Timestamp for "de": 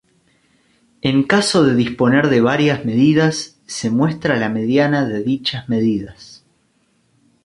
1.63-1.75, 2.31-2.41, 5.07-5.21